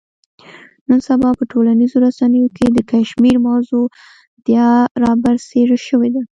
[0.87, 3.85] نن سبا په ټولنیزو رسنیو کې د کشمیر موضوع
[4.45, 4.69] بیا
[5.01, 6.21] را برسېره شوې ده.